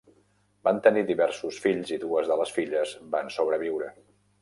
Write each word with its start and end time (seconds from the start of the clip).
Van 0.67 0.79
tenir 0.87 1.03
diversos 1.09 1.61
fills, 1.67 1.93
i 1.95 2.01
dues 2.07 2.33
de 2.33 2.41
les 2.43 2.57
filles 2.59 2.99
van 3.17 3.35
sobreviure. 3.41 3.97